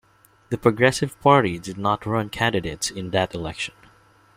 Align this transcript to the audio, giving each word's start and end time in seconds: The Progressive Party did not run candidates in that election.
The 0.49 0.57
Progressive 0.57 1.19
Party 1.21 1.59
did 1.59 1.77
not 1.77 2.07
run 2.07 2.29
candidates 2.29 2.89
in 2.89 3.11
that 3.11 3.35
election. 3.35 3.75